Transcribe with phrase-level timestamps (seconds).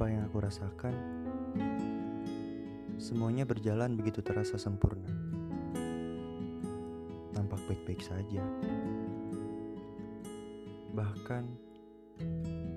[0.00, 0.94] apa yang aku rasakan,
[2.96, 5.12] semuanya berjalan begitu terasa sempurna.
[7.36, 8.40] Nampak baik-baik saja.
[10.96, 11.44] Bahkan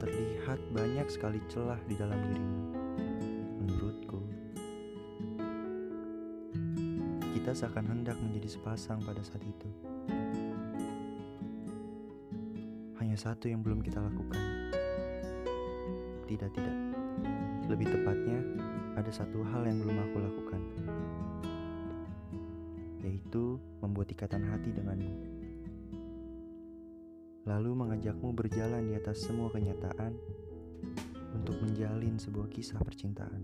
[0.03, 2.63] terlihat banyak sekali celah di dalam dirimu.
[3.63, 4.19] Menurutku,
[7.37, 9.69] kita seakan hendak menjadi sepasang pada saat itu.
[12.99, 14.52] Hanya satu yang belum kita lakukan.
[16.23, 16.77] Tidak, tidak.
[17.67, 18.39] Lebih tepatnya,
[18.95, 20.61] ada satu hal yang belum aku lakukan.
[23.03, 25.13] Yaitu membuat ikatan hati denganmu.
[27.43, 30.15] Lalu mengajakmu berjalan di atas semua kenyataan
[31.35, 33.43] untuk menjalin sebuah kisah percintaan.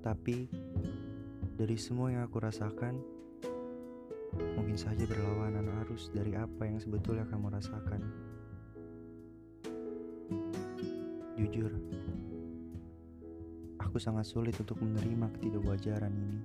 [0.00, 0.48] Tapi
[1.58, 2.96] dari semua yang aku rasakan,
[4.56, 8.00] mungkin saja berlawanan arus dari apa yang sebetulnya kamu rasakan.
[11.38, 11.70] Jujur,
[13.78, 16.42] aku sangat sulit untuk menerima ketidakwajaran ini.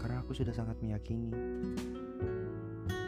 [0.00, 1.28] Karena aku sudah sangat meyakini,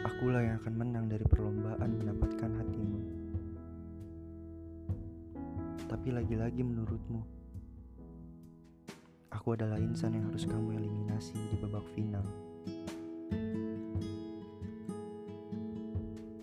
[0.05, 3.01] akulah yang akan menang dari perlombaan mendapatkan hatimu.
[5.89, 7.25] Tapi lagi-lagi menurutmu,
[9.33, 12.21] aku adalah insan yang harus kamu eliminasi di babak final.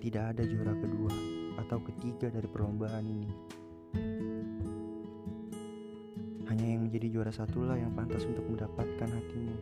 [0.02, 3.30] Tidak ada juara kedua atau ketiga dari perlombaan ini.
[6.48, 9.56] Hanya yang menjadi juara satulah yang pantas untuk mendapatkan hatimu.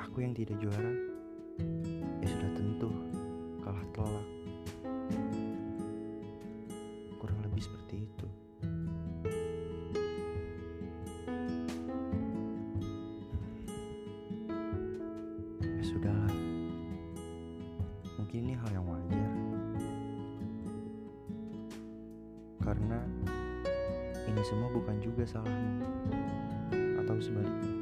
[0.00, 0.92] Aku yang tidak juara,
[2.24, 2.90] ya sudah tentu
[3.60, 4.28] kalah telak.
[7.20, 8.26] Kurang lebih seperti itu.
[15.60, 16.39] Ya sudahlah.
[22.70, 23.02] Karena
[24.30, 25.82] ini semua bukan juga salahmu.
[27.02, 27.74] Atau sebaliknya.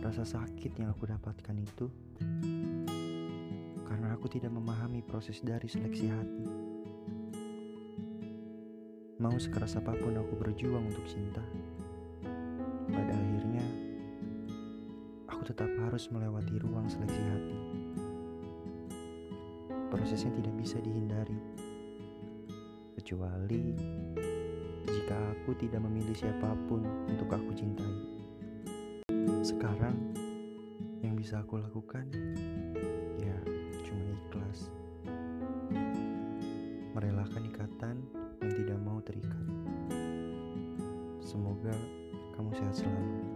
[0.00, 1.92] Rasa sakit yang aku dapatkan itu
[3.84, 6.44] karena aku tidak memahami proses dari seleksi hati.
[9.20, 11.40] Mau sekeras apa pun aku berjuang untuk cinta,
[12.92, 13.64] pada akhirnya
[15.28, 17.56] aku tetap harus melewati ruang seleksi hati.
[19.94, 21.38] Prosesnya tidak bisa dihindari,
[22.98, 23.78] kecuali
[24.90, 27.94] jika aku tidak memilih siapa pun untuk aku cintai.
[29.46, 29.94] Sekarang
[30.98, 32.10] yang bisa aku lakukan
[33.22, 33.38] ya
[33.86, 34.66] cuma ikhlas.
[36.98, 37.96] Merelakan ikatan
[38.42, 39.46] yang tidak mau terikat.
[41.22, 41.70] Semoga
[42.34, 43.33] kamu sehat selalu.